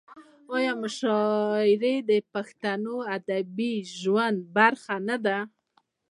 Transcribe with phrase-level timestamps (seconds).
[0.55, 3.07] آیا مشاعرې د پښتنو د
[3.39, 5.37] ادبي ژوند برخه نه ده؟